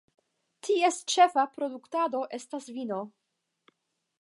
Ties 0.67 0.95
ĉefa 1.13 1.43
produktado 1.57 2.23
estas 2.39 2.73
vino. 2.79 2.99